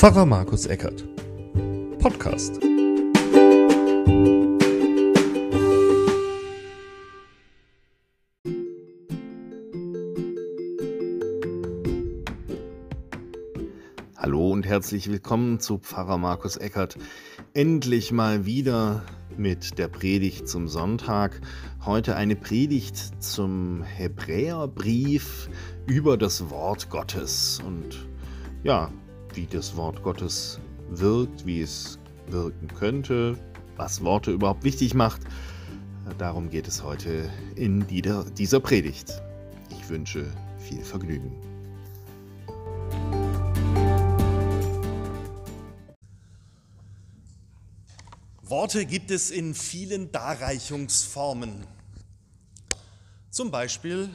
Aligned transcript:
Pfarrer 0.00 0.24
Markus 0.24 0.64
Eckert. 0.64 1.06
Podcast. 1.98 2.58
Hallo 14.16 14.50
und 14.50 14.64
herzlich 14.64 15.10
willkommen 15.10 15.60
zu 15.60 15.76
Pfarrer 15.76 16.16
Markus 16.16 16.56
Eckert. 16.56 16.96
Endlich 17.52 18.10
mal 18.10 18.46
wieder 18.46 19.02
mit 19.36 19.76
der 19.76 19.88
Predigt 19.88 20.48
zum 20.48 20.66
Sonntag. 20.68 21.42
Heute 21.84 22.16
eine 22.16 22.36
Predigt 22.36 23.22
zum 23.22 23.82
Hebräerbrief 23.82 25.50
über 25.86 26.16
das 26.16 26.48
Wort 26.48 26.88
Gottes 26.88 27.60
und 27.66 28.08
ja, 28.62 28.90
wie 29.36 29.46
das 29.46 29.76
Wort 29.76 30.02
Gottes 30.02 30.58
wirkt, 30.88 31.46
wie 31.46 31.60
es 31.60 31.98
wirken 32.26 32.68
könnte, 32.68 33.38
was 33.76 34.02
Worte 34.02 34.30
überhaupt 34.30 34.64
wichtig 34.64 34.94
macht. 34.94 35.22
Darum 36.18 36.50
geht 36.50 36.66
es 36.66 36.82
heute 36.82 37.30
in 37.54 37.86
dieser 37.86 38.60
Predigt. 38.60 39.22
Ich 39.70 39.88
wünsche 39.88 40.26
viel 40.58 40.82
Vergnügen. 40.82 41.32
Worte 48.42 48.84
gibt 48.84 49.12
es 49.12 49.30
in 49.30 49.54
vielen 49.54 50.10
Darreichungsformen. 50.10 51.64
Zum 53.30 53.52
Beispiel 53.52 54.10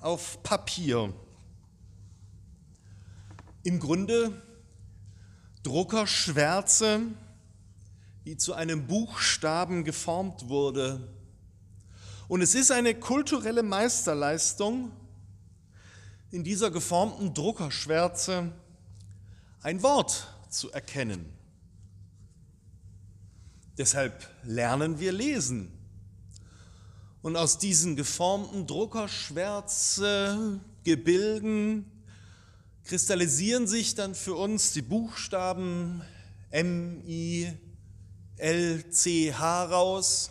auf 0.00 0.42
Papier. 0.42 1.12
Im 3.62 3.78
Grunde 3.78 4.42
Druckerschwärze, 5.66 7.00
die 8.24 8.36
zu 8.36 8.54
einem 8.54 8.86
Buchstaben 8.86 9.82
geformt 9.82 10.48
wurde. 10.48 11.12
Und 12.28 12.40
es 12.40 12.54
ist 12.54 12.70
eine 12.70 12.94
kulturelle 12.94 13.64
Meisterleistung, 13.64 14.92
in 16.30 16.44
dieser 16.44 16.70
geformten 16.70 17.34
Druckerschwärze 17.34 18.52
ein 19.60 19.82
Wort 19.82 20.28
zu 20.50 20.70
erkennen. 20.70 21.26
Deshalb 23.76 24.30
lernen 24.44 25.00
wir 25.00 25.10
lesen. 25.10 25.72
Und 27.22 27.36
aus 27.36 27.58
diesen 27.58 27.96
geformten 27.96 28.68
Druckerschwärze, 28.68 30.60
Gebilden 30.84 31.90
kristallisieren 32.86 33.66
sich 33.66 33.96
dann 33.96 34.14
für 34.14 34.34
uns 34.34 34.72
die 34.72 34.82
Buchstaben 34.82 36.02
M, 36.50 37.02
I, 37.06 37.52
L, 38.36 38.88
C, 38.90 39.34
H 39.34 39.64
raus. 39.64 40.30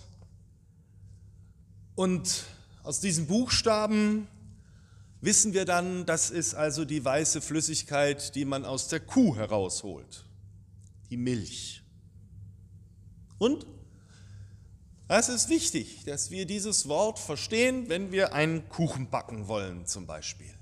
Und 1.96 2.46
aus 2.84 3.02
diesen 3.02 3.28
Buchstaben 3.28 4.28
wissen 5.20 5.54
wir 5.54 5.66
dann, 5.66 6.06
das 6.06 6.30
ist 6.30 6.54
also 6.54 6.86
die 6.86 7.04
weiße 7.04 7.42
Flüssigkeit, 7.42 8.36
die 8.36 8.46
man 8.46 8.64
aus 8.64 8.88
der 8.88 9.02
Kuh 9.02 9.36
herausholt, 9.36 10.26
die 11.10 11.18
Milch. 11.18 11.84
Und 13.38 13.66
es 15.10 15.28
ist 15.28 15.50
wichtig, 15.50 16.06
dass 16.06 16.32
wir 16.32 16.46
dieses 16.46 16.88
Wort 16.88 17.20
verstehen, 17.20 17.90
wenn 17.90 18.12
wir 18.14 18.34
einen 18.34 18.70
Kuchen 18.70 19.10
backen 19.10 19.48
wollen 19.48 19.86
zum 19.86 20.08
Beispiel. 20.08 20.54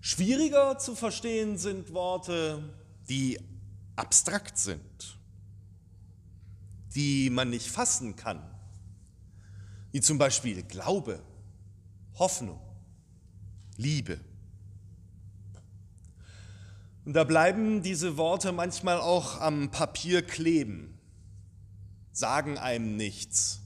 Schwieriger 0.00 0.78
zu 0.78 0.94
verstehen 0.94 1.58
sind 1.58 1.92
Worte, 1.92 2.62
die 3.08 3.38
abstrakt 3.96 4.58
sind, 4.58 5.18
die 6.94 7.30
man 7.30 7.50
nicht 7.50 7.68
fassen 7.68 8.16
kann, 8.16 8.42
wie 9.92 10.00
zum 10.00 10.18
Beispiel 10.18 10.62
Glaube, 10.62 11.22
Hoffnung, 12.14 12.60
Liebe. 13.76 14.20
Und 17.04 17.12
da 17.12 17.24
bleiben 17.24 17.82
diese 17.82 18.16
Worte 18.16 18.52
manchmal 18.52 19.00
auch 19.00 19.40
am 19.40 19.70
Papier 19.70 20.22
kleben, 20.22 20.98
sagen 22.12 22.58
einem 22.58 22.96
nichts. 22.96 23.65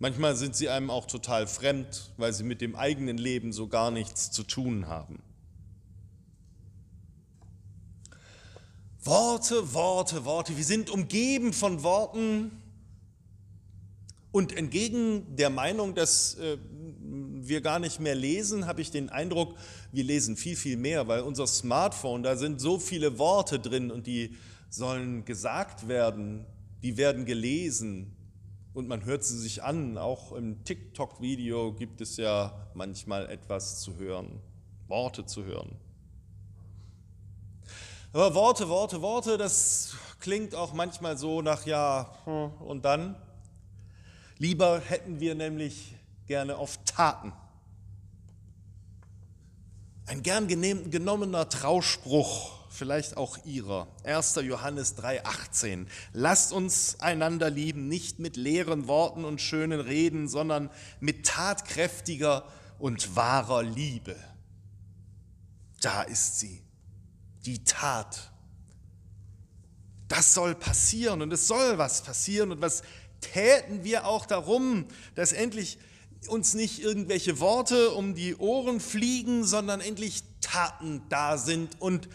Manchmal 0.00 0.36
sind 0.36 0.54
sie 0.54 0.68
einem 0.68 0.90
auch 0.90 1.06
total 1.06 1.48
fremd, 1.48 2.12
weil 2.16 2.32
sie 2.32 2.44
mit 2.44 2.60
dem 2.60 2.76
eigenen 2.76 3.18
Leben 3.18 3.52
so 3.52 3.66
gar 3.66 3.90
nichts 3.90 4.30
zu 4.30 4.44
tun 4.44 4.86
haben. 4.86 5.20
Worte, 9.02 9.74
Worte, 9.74 10.24
Worte. 10.24 10.56
Wir 10.56 10.64
sind 10.64 10.90
umgeben 10.90 11.52
von 11.52 11.82
Worten. 11.82 12.52
Und 14.30 14.56
entgegen 14.56 15.34
der 15.36 15.50
Meinung, 15.50 15.94
dass 15.94 16.34
äh, 16.34 16.58
wir 17.00 17.60
gar 17.60 17.78
nicht 17.78 17.98
mehr 17.98 18.14
lesen, 18.14 18.66
habe 18.66 18.82
ich 18.82 18.90
den 18.90 19.08
Eindruck, 19.08 19.54
wir 19.90 20.04
lesen 20.04 20.36
viel, 20.36 20.54
viel 20.54 20.76
mehr, 20.76 21.08
weil 21.08 21.22
unser 21.22 21.46
Smartphone, 21.46 22.22
da 22.22 22.36
sind 22.36 22.60
so 22.60 22.78
viele 22.78 23.18
Worte 23.18 23.58
drin 23.58 23.90
und 23.90 24.06
die 24.06 24.36
sollen 24.68 25.24
gesagt 25.24 25.88
werden, 25.88 26.44
die 26.82 26.98
werden 26.98 27.24
gelesen 27.24 28.17
und 28.74 28.88
man 28.88 29.04
hört 29.04 29.24
sie 29.24 29.38
sich 29.38 29.62
an. 29.62 29.98
Auch 29.98 30.32
im 30.32 30.64
TikTok-Video 30.64 31.72
gibt 31.72 32.00
es 32.00 32.16
ja 32.16 32.68
manchmal 32.74 33.28
etwas 33.30 33.80
zu 33.80 33.96
hören, 33.96 34.40
Worte 34.86 35.26
zu 35.26 35.44
hören. 35.44 35.76
Aber 38.12 38.34
Worte, 38.34 38.68
Worte, 38.68 39.02
Worte, 39.02 39.36
das 39.36 39.94
klingt 40.20 40.54
auch 40.54 40.72
manchmal 40.72 41.18
so 41.18 41.42
nach 41.42 41.66
ja 41.66 42.10
hm, 42.24 42.52
und 42.60 42.84
dann. 42.84 43.16
Lieber 44.38 44.80
hätten 44.80 45.20
wir 45.20 45.34
nämlich 45.34 45.94
gerne 46.26 46.56
auf 46.56 46.78
Taten. 46.84 47.32
Ein 50.06 50.22
gern 50.22 50.46
genommener 50.46 51.48
Trauspruch, 51.48 52.57
vielleicht 52.78 53.16
auch 53.16 53.36
ihrer. 53.44 53.88
1. 54.04 54.36
Johannes 54.36 54.96
3:18. 54.96 55.88
Lasst 56.12 56.52
uns 56.52 57.00
einander 57.00 57.50
lieben, 57.50 57.88
nicht 57.88 58.20
mit 58.20 58.36
leeren 58.36 58.86
Worten 58.86 59.24
und 59.24 59.40
schönen 59.40 59.80
Reden, 59.80 60.28
sondern 60.28 60.70
mit 61.00 61.26
tatkräftiger 61.26 62.44
und 62.78 63.16
wahrer 63.16 63.62
Liebe. 63.62 64.16
Da 65.80 66.02
ist 66.02 66.38
sie, 66.38 66.62
die 67.44 67.64
Tat. 67.64 68.30
Das 70.06 70.32
soll 70.32 70.54
passieren 70.54 71.20
und 71.20 71.32
es 71.32 71.46
soll 71.46 71.76
was 71.76 72.02
passieren 72.02 72.52
und 72.52 72.60
was 72.60 72.82
täten 73.20 73.84
wir 73.84 74.06
auch 74.06 74.24
darum, 74.24 74.86
dass 75.16 75.32
endlich 75.32 75.78
uns 76.28 76.54
nicht 76.54 76.80
irgendwelche 76.80 77.40
Worte 77.40 77.90
um 77.90 78.14
die 78.14 78.36
Ohren 78.36 78.80
fliegen, 78.80 79.44
sondern 79.44 79.80
endlich 79.80 80.22
Taten 80.40 81.02
da 81.08 81.38
sind 81.38 81.80
und 81.80 82.08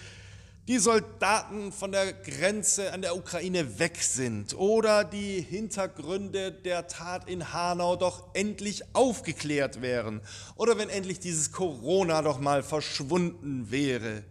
die 0.68 0.79
Soldaten 0.79 1.74
von 1.74 1.91
der 1.91 2.13
Grenze 2.13 2.94
an 2.94 3.01
der 3.01 3.18
Ukraine 3.18 3.79
weg 3.79 3.97
sind 4.01 4.56
oder 4.56 5.03
die 5.03 5.41
Hintergründe 5.41 6.53
der 6.53 6.88
Tat 6.88 7.29
in 7.29 7.51
Hanau 7.51 7.97
doch 7.97 8.34
endlich 8.34 8.96
aufgeklärt 8.96 9.81
wären 9.81 10.22
oder 10.56 10.78
wenn 10.78 10.88
endlich 10.88 11.19
dieses 11.19 11.52
Corona 11.52 12.22
doch 12.22 12.40
mal 12.40 12.63
verschwunden 12.63 13.72
wäre 13.72 14.23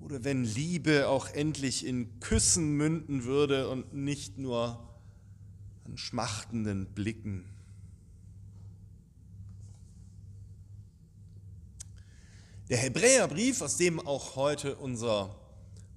oder 0.00 0.24
wenn 0.24 0.44
Liebe 0.44 1.08
auch 1.08 1.28
endlich 1.28 1.84
in 1.84 2.20
Küssen 2.20 2.72
münden 2.72 3.24
würde 3.24 3.68
und 3.68 3.92
nicht 3.92 4.38
nur 4.38 4.88
an 5.84 5.98
schmachtenden 5.98 6.86
Blicken. 6.94 7.53
Der 12.74 12.82
Hebräerbrief, 12.82 13.62
aus 13.62 13.76
dem 13.76 14.04
auch 14.04 14.34
heute 14.34 14.74
unser 14.74 15.32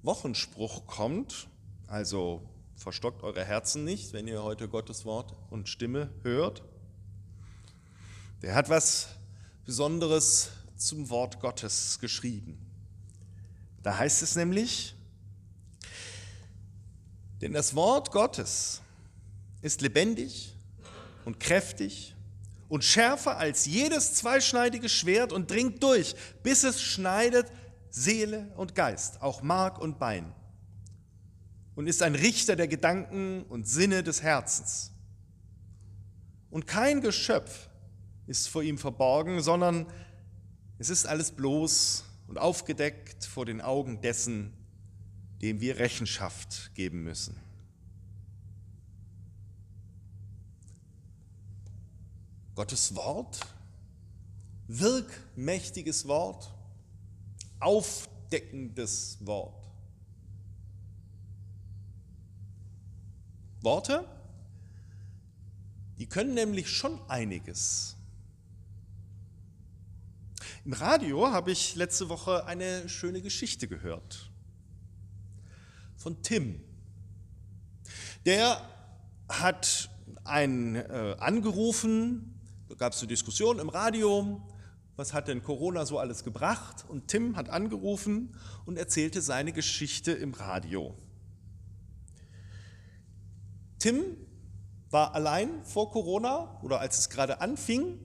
Wochenspruch 0.04 0.86
kommt, 0.86 1.48
also 1.88 2.48
verstockt 2.76 3.24
eure 3.24 3.44
Herzen 3.44 3.82
nicht, 3.82 4.12
wenn 4.12 4.28
ihr 4.28 4.44
heute 4.44 4.68
Gottes 4.68 5.04
Wort 5.04 5.34
und 5.50 5.68
Stimme 5.68 6.08
hört, 6.22 6.62
der 8.42 8.54
hat 8.54 8.68
was 8.68 9.08
Besonderes 9.64 10.50
zum 10.76 11.10
Wort 11.10 11.40
Gottes 11.40 11.98
geschrieben. 11.98 12.64
Da 13.82 13.98
heißt 13.98 14.22
es 14.22 14.36
nämlich, 14.36 14.94
denn 17.40 17.54
das 17.54 17.74
Wort 17.74 18.12
Gottes 18.12 18.82
ist 19.62 19.80
lebendig 19.80 20.54
und 21.24 21.40
kräftig 21.40 22.14
und 22.68 22.84
schärfer 22.84 23.38
als 23.38 23.66
jedes 23.66 24.14
zweischneidige 24.14 24.88
Schwert 24.88 25.32
und 25.32 25.50
dringt 25.50 25.82
durch, 25.82 26.14
bis 26.42 26.64
es 26.64 26.80
schneidet 26.82 27.50
Seele 27.90 28.52
und 28.56 28.74
Geist, 28.74 29.22
auch 29.22 29.42
Mark 29.42 29.78
und 29.78 29.98
Bein. 29.98 30.32
Und 31.74 31.86
ist 31.86 32.02
ein 32.02 32.14
Richter 32.14 32.56
der 32.56 32.68
Gedanken 32.68 33.44
und 33.44 33.66
Sinne 33.66 34.02
des 34.02 34.22
Herzens. 34.22 34.92
Und 36.50 36.66
kein 36.66 37.00
Geschöpf 37.00 37.68
ist 38.26 38.48
vor 38.48 38.62
ihm 38.62 38.78
verborgen, 38.78 39.40
sondern 39.40 39.86
es 40.78 40.90
ist 40.90 41.06
alles 41.06 41.32
bloß 41.32 42.04
und 42.26 42.38
aufgedeckt 42.38 43.24
vor 43.24 43.46
den 43.46 43.60
Augen 43.60 44.00
dessen, 44.00 44.52
dem 45.40 45.60
wir 45.60 45.78
Rechenschaft 45.78 46.74
geben 46.74 47.02
müssen. 47.04 47.36
Gottes 52.58 52.96
Wort, 52.96 53.38
wirkmächtiges 54.66 56.08
Wort, 56.08 56.52
aufdeckendes 57.60 59.16
Wort. 59.20 59.70
Worte, 63.60 64.04
die 66.00 66.06
können 66.06 66.34
nämlich 66.34 66.68
schon 66.68 67.00
einiges. 67.08 67.94
Im 70.64 70.72
Radio 70.72 71.30
habe 71.30 71.52
ich 71.52 71.76
letzte 71.76 72.08
Woche 72.08 72.44
eine 72.46 72.88
schöne 72.88 73.22
Geschichte 73.22 73.68
gehört 73.68 74.32
von 75.96 76.24
Tim. 76.24 76.60
Der 78.26 78.68
hat 79.28 79.90
einen 80.24 80.74
äh, 80.74 81.14
angerufen, 81.20 82.34
gab 82.76 82.92
es 82.92 83.00
eine 83.00 83.08
Diskussion 83.08 83.58
im 83.58 83.68
Radio, 83.68 84.40
was 84.96 85.12
hat 85.12 85.28
denn 85.28 85.42
Corona 85.42 85.86
so 85.86 85.98
alles 85.98 86.24
gebracht? 86.24 86.84
Und 86.88 87.08
Tim 87.08 87.36
hat 87.36 87.48
angerufen 87.48 88.34
und 88.66 88.76
erzählte 88.76 89.22
seine 89.22 89.52
Geschichte 89.52 90.12
im 90.12 90.34
Radio. 90.34 90.94
Tim 93.78 94.16
war 94.90 95.14
allein 95.14 95.62
vor 95.64 95.92
Corona 95.92 96.60
oder 96.62 96.80
als 96.80 96.98
es 96.98 97.10
gerade 97.10 97.40
anfing 97.40 97.98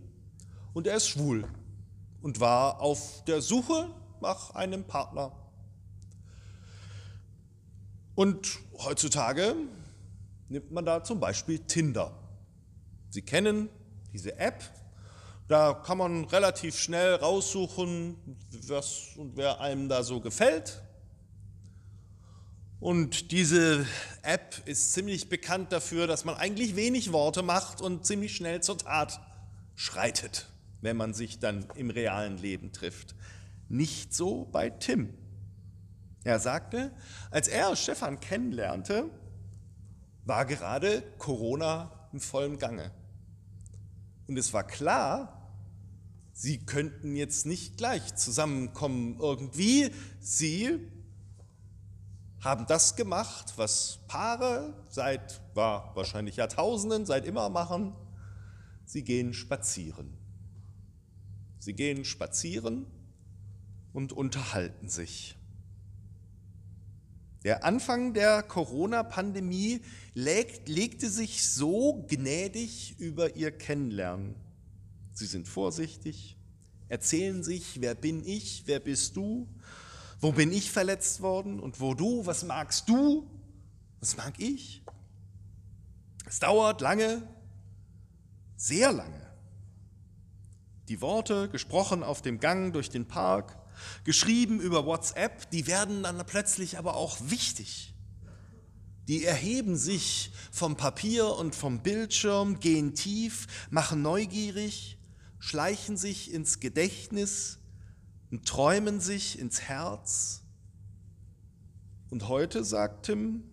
und 0.74 0.86
er 0.86 0.98
ist 0.98 1.08
schwul 1.08 1.48
und 2.22 2.40
war 2.40 2.80
auf 2.80 3.24
der 3.26 3.42
Suche 3.42 3.90
nach 4.22 4.52
einem 4.52 4.84
Partner. 4.84 5.32
Und 8.16 8.60
heutzutage 8.78 9.56
nimmt 10.48 10.72
man 10.72 10.86
da 10.86 11.04
zum 11.04 11.20
Beispiel 11.20 11.60
Tinder. 11.60 12.14
Sie 13.10 13.24
kennen 13.24 13.70
diese 14.14 14.38
App, 14.38 14.64
da 15.48 15.74
kann 15.74 15.98
man 15.98 16.26
relativ 16.26 16.78
schnell 16.78 17.16
raussuchen, 17.16 18.16
was 18.68 19.10
und 19.18 19.36
wer 19.36 19.60
einem 19.60 19.90
da 19.90 20.04
so 20.04 20.22
gefällt. 20.22 20.82
Und 22.80 23.32
diese 23.32 23.86
App 24.22 24.62
ist 24.66 24.94
ziemlich 24.94 25.30
bekannt 25.30 25.72
dafür, 25.72 26.08
dass 26.08 26.26
man 26.26 26.36
eigentlich 26.36 26.76
wenig 26.76 27.12
Worte 27.12 27.42
macht 27.42 27.82
und 27.82 28.06
ziemlich 28.06 28.36
schnell 28.36 28.62
zur 28.62 28.78
Tat 28.78 29.20
schreitet 29.76 30.48
wenn 30.84 30.98
man 30.98 31.14
sich 31.14 31.40
dann 31.40 31.66
im 31.76 31.90
realen 31.90 32.38
Leben 32.38 32.74
trifft. 32.74 33.16
Nicht 33.70 34.14
so 34.14 34.46
bei 34.52 34.70
Tim. 34.70 35.14
Er 36.26 36.40
sagte, 36.40 36.92
als 37.32 37.48
er 37.48 37.76
Stefan 37.76 38.20
kennenlernte, 38.20 39.10
war 40.26 40.46
gerade 40.46 41.02
Corona 41.18 42.10
im 42.12 42.20
vollen 42.20 42.60
Gange. 42.60 42.92
Und 44.34 44.40
es 44.40 44.52
war 44.52 44.64
klar, 44.64 45.48
sie 46.32 46.66
könnten 46.66 47.16
jetzt 47.16 47.46
nicht 47.46 47.78
gleich 47.78 48.16
zusammenkommen 48.16 49.20
irgendwie. 49.20 49.92
Sie 50.20 50.90
haben 52.40 52.66
das 52.66 52.96
gemacht, 52.96 53.54
was 53.58 54.00
Paare 54.08 54.74
seit 54.90 55.40
war 55.54 55.96
wahrscheinlich 55.96 56.38
Jahrtausenden, 56.38 57.06
seit 57.06 57.28
immer 57.28 57.48
machen. 57.50 57.94
Sie 58.86 59.04
gehen 59.04 59.36
spazieren. 59.36 60.18
Sie 61.60 61.76
gehen 61.76 62.04
spazieren 62.04 62.88
und 63.94 64.14
unterhalten 64.14 64.90
sich. 64.90 65.38
Der 67.44 67.66
Anfang 67.66 68.14
der 68.14 68.42
Corona-Pandemie 68.42 69.82
legte 70.14 71.10
sich 71.10 71.50
so 71.50 72.06
gnädig 72.08 72.96
über 73.00 73.36
ihr 73.36 73.52
Kennenlernen. 73.52 74.36
Sie 75.14 75.26
sind 75.26 75.48
vorsichtig, 75.48 76.38
erzählen 76.88 77.44
sich, 77.44 77.82
wer 77.82 77.96
bin 77.96 78.26
ich, 78.26 78.64
wer 78.66 78.80
bist 78.80 79.18
du, 79.18 79.48
wo 80.22 80.32
bin 80.32 80.54
ich 80.54 80.72
verletzt 80.72 81.22
worden 81.22 81.60
und 81.60 81.82
wo 81.82 81.94
du, 81.94 82.26
was 82.26 82.46
magst 82.46 82.88
du, 82.88 83.30
was 84.00 84.16
mag 84.16 84.40
ich. 84.40 84.82
Es 86.26 86.40
dauert 86.40 86.80
lange, 86.80 87.28
sehr 88.56 88.94
lange. 88.94 89.22
Die 90.88 91.02
Worte, 91.02 91.50
gesprochen 91.50 92.04
auf 92.04 92.22
dem 92.22 92.40
Gang 92.40 92.72
durch 92.72 92.90
den 92.90 93.06
Park, 93.06 93.58
geschrieben 94.04 94.60
über 94.60 94.86
WhatsApp, 94.86 95.50
die 95.52 95.68
werden 95.68 96.04
dann 96.04 96.24
plötzlich 96.26 96.78
aber 96.78 96.96
auch 96.96 97.18
wichtig. 97.22 97.94
Die 99.08 99.26
erheben 99.26 99.76
sich 99.76 100.32
vom 100.52 100.78
Papier 100.78 101.28
und 101.36 101.56
vom 101.56 101.82
Bildschirm, 101.82 102.60
gehen 102.60 102.96
tief, 102.96 103.48
machen 103.70 104.02
neugierig, 104.02 104.98
schleichen 105.40 105.98
sich 105.98 106.32
ins 106.32 106.62
Gedächtnis 106.62 107.60
und 108.32 108.48
träumen 108.48 109.02
sich 109.02 109.38
ins 109.38 109.62
Herz. 109.62 110.42
Und 112.10 112.28
heute, 112.30 112.64
sagt 112.64 113.08
Tim, 113.08 113.44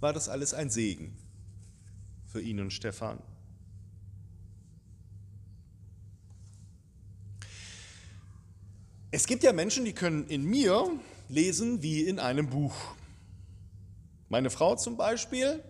war 0.00 0.12
das 0.12 0.28
alles 0.28 0.52
ein 0.52 0.70
Segen 0.70 1.16
für 2.26 2.40
ihn 2.40 2.58
und 2.60 2.72
Stefan. 2.72 3.22
Es 9.16 9.26
gibt 9.26 9.44
ja 9.44 9.54
Menschen, 9.54 9.86
die 9.86 9.94
können 9.94 10.26
in 10.28 10.44
mir 10.44 10.90
lesen 11.30 11.80
wie 11.80 12.02
in 12.02 12.18
einem 12.18 12.50
Buch. 12.50 12.74
Meine 14.28 14.50
Frau 14.50 14.76
zum 14.76 14.98
Beispiel, 14.98 15.64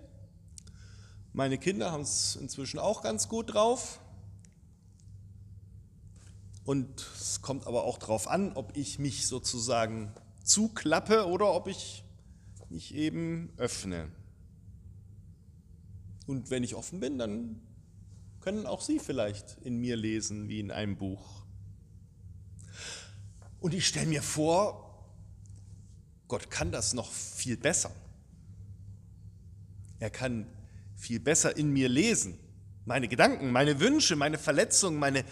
meine 1.33 1.57
Kinder 1.57 1.93
haben 1.93 2.01
es 2.01 2.35
inzwischen 2.35 2.81
auch 2.81 3.03
ganz 3.03 3.29
gut 3.29 3.55
drauf. 3.55 4.01
Und 6.65 7.07
es 7.21 7.41
kommt 7.41 7.69
aber 7.69 7.85
auch 7.85 7.99
darauf 7.99 8.27
an, 8.27 8.51
ob 8.55 8.77
ich 8.77 8.99
mich 8.99 9.29
sozusagen 9.29 10.13
zuklappe 10.43 11.29
oder 11.29 11.55
ob 11.55 11.69
ich 11.69 12.03
mich 12.69 12.97
eben 12.97 13.53
öffne. 13.59 14.09
Und 16.27 16.51
wenn 16.51 16.65
ich 16.65 16.75
offen 16.75 16.99
bin, 16.99 17.17
dann 17.17 17.63
können 18.41 18.67
auch 18.67 18.81
Sie 18.81 18.99
vielleicht 18.99 19.59
in 19.63 19.79
mir 19.79 19.95
lesen 19.95 20.49
wie 20.49 20.59
in 20.59 20.73
einem 20.73 20.97
Buch. 20.97 21.46
Und 23.67 23.75
ich 23.75 23.89
stelle 23.89 24.07
mir 24.07 24.23
vor, 24.23 24.95
Gott 26.29 26.53
kann 26.53 26.71
das 26.71 26.95
noch 26.95 27.11
viel 27.11 27.57
besser. 27.57 27.91
Er 29.99 30.09
kann 30.09 30.47
viel 30.95 31.19
besser 31.19 31.57
in 31.57 31.73
mir 31.73 31.89
lesen. 31.89 32.39
Meine 32.85 33.09
Gedanken, 33.09 33.51
meine 33.51 33.81
Wünsche, 33.81 34.15
meine 34.15 34.39
Verletzungen, 34.39 35.01
meine 35.01 35.25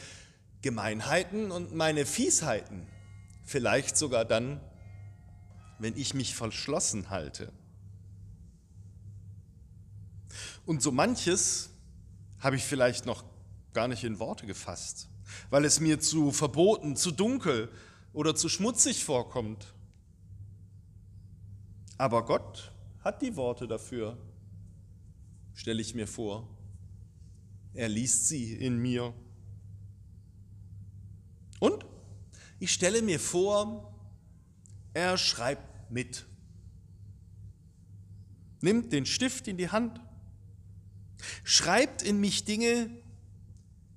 Gemeinheiten 0.62 1.52
und 1.52 1.76
meine 1.76 2.04
Fiesheiten. 2.04 2.88
Vielleicht 3.44 3.96
sogar 3.96 4.24
dann, 4.24 4.60
wenn 5.78 5.96
ich 5.96 6.12
mich 6.12 6.34
verschlossen 6.34 7.10
halte. 7.10 7.52
Und 10.66 10.82
so 10.82 10.90
manches 10.90 11.70
habe 12.40 12.56
ich 12.56 12.64
vielleicht 12.64 13.06
noch 13.06 13.22
gar 13.74 13.86
nicht 13.86 14.02
in 14.02 14.18
Worte 14.18 14.44
gefasst, 14.44 15.08
weil 15.50 15.64
es 15.64 15.78
mir 15.78 16.00
zu 16.00 16.32
verboten, 16.32 16.96
zu 16.96 17.12
dunkel, 17.12 17.70
oder 18.14 18.34
zu 18.34 18.48
schmutzig 18.48 19.04
vorkommt. 19.04 19.74
Aber 21.98 22.24
Gott 22.24 22.72
hat 23.00 23.20
die 23.20 23.36
Worte 23.36 23.68
dafür, 23.68 24.16
stelle 25.52 25.82
ich 25.82 25.94
mir 25.94 26.06
vor. 26.06 26.48
Er 27.74 27.88
liest 27.88 28.28
sie 28.28 28.54
in 28.54 28.78
mir. 28.78 29.12
Und 31.58 31.84
ich 32.60 32.72
stelle 32.72 33.02
mir 33.02 33.18
vor, 33.20 33.92
er 34.94 35.18
schreibt 35.18 35.90
mit. 35.90 36.24
Nimmt 38.60 38.92
den 38.92 39.06
Stift 39.06 39.48
in 39.48 39.56
die 39.56 39.70
Hand, 39.70 40.00
schreibt 41.42 42.02
in 42.02 42.20
mich 42.20 42.44
Dinge, 42.44 42.90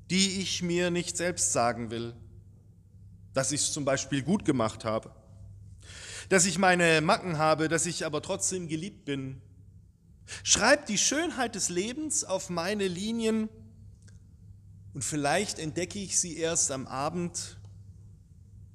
die 0.10 0.42
ich 0.42 0.64
mir 0.64 0.90
nicht 0.90 1.18
selbst 1.18 1.54
sagen 1.54 1.92
will 1.92 2.16
dass 3.38 3.52
ich 3.52 3.62
es 3.62 3.72
zum 3.72 3.86
Beispiel 3.86 4.24
gut 4.24 4.46
gemacht 4.46 4.84
habe, 4.84 5.12
dass 6.28 6.48
ich 6.48 6.58
meine 6.58 7.02
Macken 7.02 7.38
habe, 7.38 7.68
dass 7.68 7.86
ich 7.86 8.04
aber 8.04 8.24
trotzdem 8.24 8.68
geliebt 8.68 9.06
bin. 9.06 9.40
Schreib 10.42 10.88
die 10.88 10.98
Schönheit 10.98 11.54
des 11.54 11.70
Lebens 11.70 12.24
auf 12.24 12.50
meine 12.50 12.88
Linien 12.88 13.48
und 14.96 15.04
vielleicht 15.04 15.60
entdecke 15.60 16.00
ich 16.00 16.20
sie 16.20 16.36
erst 16.36 16.72
am 16.72 16.88
Abend, 16.88 17.60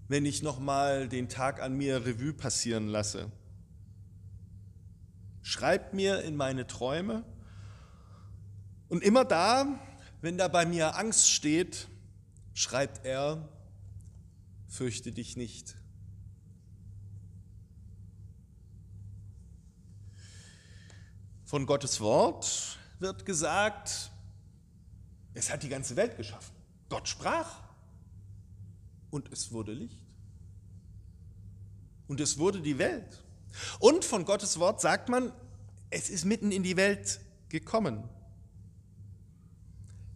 wenn 0.07 0.25
ich 0.25 0.45
nochmal 0.45 1.09
den 1.09 1.29
Tag 1.29 1.61
an 1.61 1.77
mir 1.77 2.07
Revue 2.07 2.33
passieren 2.33 2.87
lasse. 2.87 3.33
Schreib 5.43 5.93
mir 5.93 6.23
in 6.23 6.37
meine 6.37 6.69
Träume 6.69 7.25
und 8.89 9.03
immer 9.03 9.25
da, 9.25 9.81
wenn 10.21 10.39
da 10.39 10.47
bei 10.47 10.67
mir 10.67 10.97
Angst 10.97 11.33
steht, 11.33 11.89
schreibt 12.55 13.05
er, 13.05 13.49
fürchte 14.73 15.13
dich 15.13 15.37
nicht. 15.37 15.77
Von 21.45 21.67
Gottes 21.67 22.01
Wort 22.01 22.79
wird 22.99 23.27
gesagt, 23.27 24.11
es 25.35 25.51
hat 25.51 25.63
die 25.63 25.69
ganze 25.69 25.95
Welt 25.97 26.17
geschaffen. 26.17 26.55
Gott 26.89 27.07
sprach 27.07 27.63
und 29.11 29.31
es 29.31 29.53
wurde 29.53 29.75
Licht. 29.75 30.07
Und 32.09 32.19
es 32.21 32.39
wurde 32.39 32.63
die 32.63 32.79
Welt. 32.79 33.23
Und 33.79 34.07
von 34.07 34.25
Gottes 34.25 34.59
Wort 34.59 34.81
sagt 34.81 35.11
man, 35.11 35.33
es 35.91 36.09
ist 36.09 36.25
mitten 36.25 36.51
in 36.51 36.63
die 36.63 36.79
Welt 36.79 37.21
gekommen. 37.51 38.09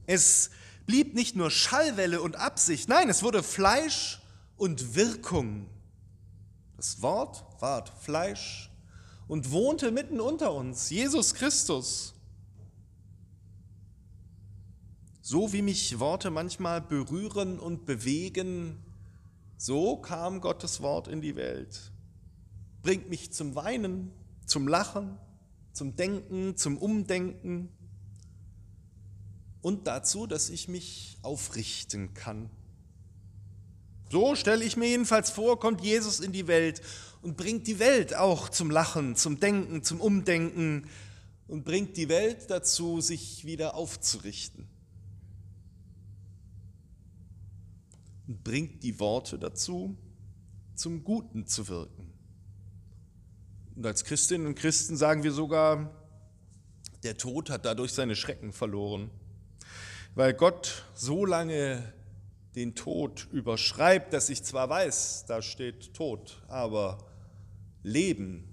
Es 0.06 0.50
blieb 0.86 1.14
nicht 1.14 1.36
nur 1.36 1.50
Schallwelle 1.50 2.22
und 2.22 2.36
Absicht, 2.36 2.88
nein, 2.88 3.10
es 3.10 3.22
wurde 3.22 3.42
Fleisch 3.42 4.22
und 4.56 4.94
Wirkung. 4.94 5.66
Das 6.76 7.02
Wort 7.02 7.44
ward 7.60 7.88
Fleisch 8.00 8.70
und 9.28 9.50
wohnte 9.50 9.90
mitten 9.90 10.20
unter 10.20 10.52
uns, 10.52 10.90
Jesus 10.90 11.34
Christus. 11.34 12.14
So 15.20 15.52
wie 15.52 15.62
mich 15.62 15.98
Worte 15.98 16.30
manchmal 16.30 16.80
berühren 16.80 17.58
und 17.58 17.84
bewegen, 17.84 18.82
so 19.56 19.96
kam 19.96 20.40
Gottes 20.40 20.80
Wort 20.82 21.08
in 21.08 21.20
die 21.20 21.34
Welt. 21.34 21.90
Bringt 22.82 23.08
mich 23.08 23.32
zum 23.32 23.56
Weinen, 23.56 24.12
zum 24.46 24.68
Lachen, 24.68 25.18
zum 25.72 25.96
Denken, 25.96 26.56
zum 26.56 26.78
Umdenken 26.78 27.70
und 29.62 29.88
dazu, 29.88 30.28
dass 30.28 30.48
ich 30.48 30.68
mich 30.68 31.18
aufrichten 31.22 32.14
kann. 32.14 32.48
So 34.10 34.34
stelle 34.36 34.64
ich 34.64 34.76
mir 34.76 34.88
jedenfalls 34.88 35.30
vor, 35.30 35.58
kommt 35.58 35.80
Jesus 35.80 36.20
in 36.20 36.32
die 36.32 36.46
Welt 36.46 36.80
und 37.22 37.36
bringt 37.36 37.66
die 37.66 37.78
Welt 37.78 38.14
auch 38.14 38.48
zum 38.48 38.70
Lachen, 38.70 39.16
zum 39.16 39.40
Denken, 39.40 39.82
zum 39.82 40.00
Umdenken 40.00 40.88
und 41.48 41.64
bringt 41.64 41.96
die 41.96 42.08
Welt 42.08 42.50
dazu, 42.50 43.00
sich 43.00 43.44
wieder 43.44 43.75
aufzurichten. 43.75 44.68
Und 48.28 48.44
bringt 48.44 48.82
die 48.82 48.98
Worte 49.00 49.38
dazu, 49.38 49.96
zum 50.75 51.02
Guten 51.04 51.46
zu 51.46 51.68
wirken. 51.68 52.12
Und 53.75 53.86
als 53.86 54.04
Christinnen 54.04 54.46
und 54.46 54.54
Christen 54.54 54.96
sagen 54.96 55.22
wir 55.22 55.32
sogar, 55.32 55.90
der 57.02 57.16
Tod 57.16 57.50
hat 57.50 57.64
dadurch 57.64 57.92
seine 57.92 58.16
Schrecken 58.16 58.52
verloren, 58.52 59.10
weil 60.14 60.32
Gott 60.32 60.84
so 60.94 61.25
lange 61.25 61.92
den 62.56 62.75
Tod 62.75 63.28
überschreibt, 63.32 64.14
dass 64.14 64.30
ich 64.30 64.42
zwar 64.42 64.70
weiß, 64.70 65.26
da 65.28 65.42
steht 65.42 65.92
Tod, 65.92 66.42
aber 66.48 66.98
Leben 67.82 68.48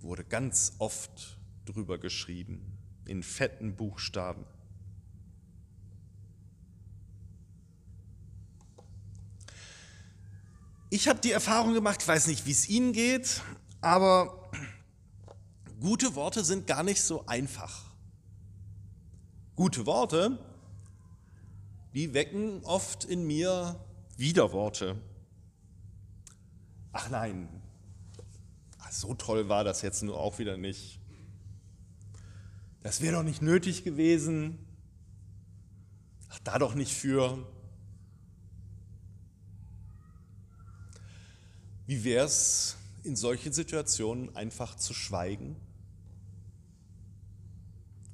wurde 0.00 0.24
ganz 0.24 0.72
oft 0.78 1.38
drüber 1.66 1.98
geschrieben, 1.98 2.78
in 3.04 3.22
fetten 3.22 3.76
Buchstaben. 3.76 4.46
Ich 10.88 11.08
habe 11.08 11.20
die 11.20 11.32
Erfahrung 11.32 11.74
gemacht, 11.74 12.06
weiß 12.06 12.28
nicht, 12.28 12.46
wie 12.46 12.50
es 12.52 12.68
Ihnen 12.68 12.92
geht, 12.92 13.42
aber 13.82 14.50
gute 15.80 16.14
Worte 16.14 16.42
sind 16.42 16.66
gar 16.66 16.82
nicht 16.82 17.02
so 17.02 17.26
einfach. 17.26 17.84
Gute 19.56 19.84
Worte, 19.84 20.38
die 21.94 22.14
wecken 22.14 22.64
oft 22.64 23.04
in 23.04 23.26
mir 23.26 23.78
Widerworte. 24.16 24.96
Ach 26.92 27.08
nein, 27.10 27.48
so 28.92 29.14
toll 29.14 29.48
war 29.48 29.64
das 29.64 29.82
jetzt 29.82 30.02
nur 30.02 30.18
auch 30.18 30.38
wieder 30.38 30.56
nicht. 30.56 31.00
Das 32.82 33.00
wäre 33.00 33.16
doch 33.16 33.22
nicht 33.22 33.42
nötig 33.42 33.84
gewesen. 33.84 34.58
Ach, 36.28 36.38
da 36.40 36.58
doch 36.58 36.74
nicht 36.74 36.92
für. 36.92 37.46
Wie 41.86 42.04
wäre 42.04 42.26
es 42.26 42.76
in 43.02 43.16
solchen 43.16 43.52
Situationen 43.52 44.34
einfach 44.36 44.76
zu 44.76 44.94
schweigen? 44.94 45.56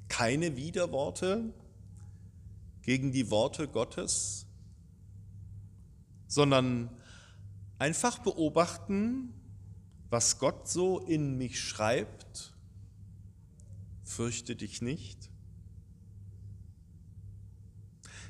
Keine 0.07 0.55
Widerworte 0.55 1.53
gegen 2.89 3.11
die 3.11 3.29
Worte 3.29 3.67
Gottes, 3.67 4.47
sondern 6.25 6.89
einfach 7.77 8.17
beobachten, 8.17 9.31
was 10.09 10.39
Gott 10.39 10.67
so 10.67 10.97
in 10.97 11.37
mich 11.37 11.59
schreibt, 11.59 12.51
fürchte 14.03 14.55
dich 14.55 14.81
nicht. 14.81 15.29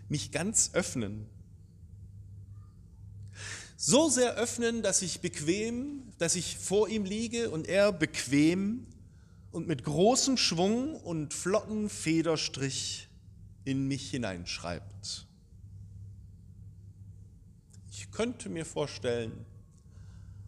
Mich 0.09 0.29
ganz 0.29 0.71
öffnen. 0.73 1.29
So 3.77 4.09
sehr 4.09 4.33
öffnen, 4.35 4.81
dass 4.81 5.01
ich 5.01 5.21
bequem, 5.21 6.11
dass 6.17 6.35
ich 6.35 6.57
vor 6.57 6.89
ihm 6.89 7.05
liege 7.05 7.49
und 7.49 7.65
er 7.65 7.93
bequem 7.93 8.87
und 9.51 9.69
mit 9.69 9.85
großem 9.85 10.35
Schwung 10.35 10.95
und 10.95 11.33
flotten 11.33 11.89
Federstrich 11.89 13.08
in 13.65 13.87
mich 13.87 14.09
hineinschreibt. 14.09 15.27
Ich 17.91 18.11
könnte 18.11 18.49
mir 18.49 18.65
vorstellen, 18.65 19.45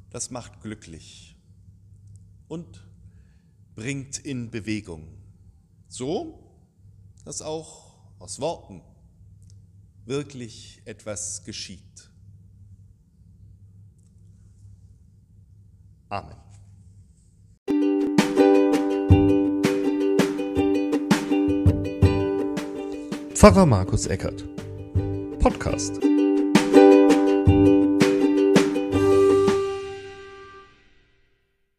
das 0.10 0.32
macht 0.32 0.62
glücklich 0.62 1.36
und 2.48 2.86
bringt 3.76 4.20
in 4.20 4.52
Bewegung. 4.52 5.08
So, 5.88 6.52
dass 7.24 7.42
auch 7.42 7.96
aus 8.20 8.40
Worten 8.40 8.82
wirklich 10.06 10.82
etwas 10.86 11.44
geschieht. 11.44 12.10
Amen. 16.10 16.51
Pfarrer 23.42 23.66
Markus 23.66 24.06
Eckert. 24.06 24.46
Podcast 25.40 26.11